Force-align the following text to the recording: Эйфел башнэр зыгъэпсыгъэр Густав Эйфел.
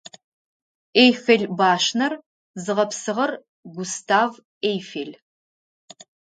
Эйфел 1.03 1.43
башнэр 1.59 2.13
зыгъэпсыгъэр 2.63 3.31
Густав 3.75 4.31
Эйфел. 4.69 5.11